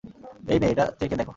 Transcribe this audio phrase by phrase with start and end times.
[0.51, 1.29] এই নে, এটা চেখে দেখ।